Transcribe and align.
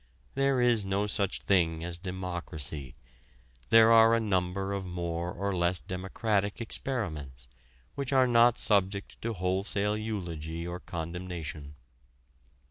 There 0.33 0.59
is 0.59 0.83
no 0.83 1.05
such 1.05 1.41
thing 1.43 1.83
as 1.83 1.99
Democracy; 1.99 2.95
there 3.69 3.91
are 3.91 4.15
a 4.15 4.19
number 4.19 4.73
of 4.73 4.83
more 4.83 5.31
or 5.31 5.55
less 5.55 5.79
democratic 5.79 6.59
experiments 6.59 7.47
which 7.93 8.11
are 8.11 8.25
not 8.25 8.57
subject 8.57 9.21
to 9.21 9.33
wholesale 9.33 9.95
eulogy 9.95 10.65
or 10.65 10.79
condemnation. 10.79 11.75